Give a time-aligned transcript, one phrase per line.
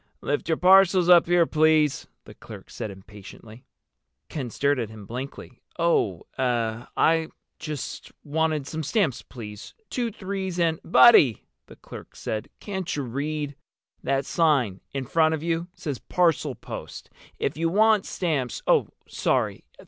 [0.21, 3.65] "Lift your parcels up here, please," the clerk said impatiently.
[4.29, 5.61] Ken stared at him blankly.
[5.77, 7.27] "Oh—eh—I
[7.59, 9.75] just wanted some stamps, please.
[9.91, 13.55] Two threes and—" "Buddy," the clerk said, "can't you read?
[14.01, 17.11] That sign in front of you says parcel post.
[17.37, 19.65] If you want stamps—" "Oh, sorry.